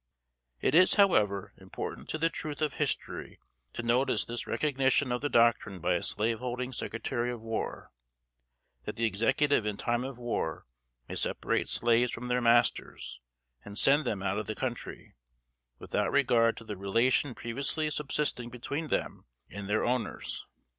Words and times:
It 0.61 0.73
is, 0.73 0.95
however, 0.95 1.53
important 1.57 2.09
to 2.09 2.17
the 2.17 2.31
truth 2.31 2.59
of 2.63 2.73
history 2.73 3.39
to 3.73 3.83
notice 3.83 4.25
this 4.25 4.47
recognition 4.47 5.11
of 5.11 5.21
the 5.21 5.29
doctrine 5.29 5.77
by 5.77 5.93
a 5.93 6.01
slave 6.01 6.39
holding 6.39 6.73
Secretary 6.73 7.31
of 7.31 7.43
War, 7.43 7.91
that 8.85 8.95
the 8.95 9.05
Executive 9.05 9.63
in 9.63 9.77
time 9.77 10.03
of 10.03 10.17
war 10.17 10.65
may 11.07 11.13
separate 11.13 11.69
slaves 11.69 12.09
from 12.11 12.29
their 12.29 12.41
masters, 12.41 13.21
and 13.63 13.77
send 13.77 14.03
them 14.05 14.23
out 14.23 14.39
of 14.39 14.47
the 14.47 14.55
country, 14.55 15.13
without 15.77 16.11
regard 16.11 16.57
to 16.57 16.63
the 16.63 16.75
relation 16.77 17.35
previously 17.35 17.91
subsisting 17.91 18.49
between 18.49 18.87
them 18.87 19.25
and 19.51 19.69
their 19.69 19.85
owners. 19.85 20.47